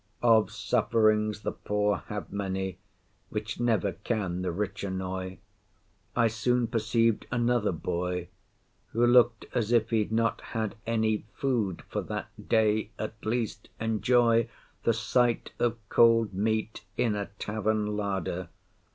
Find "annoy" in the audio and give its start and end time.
4.83-5.37